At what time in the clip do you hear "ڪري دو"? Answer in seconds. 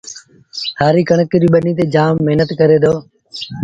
2.59-2.93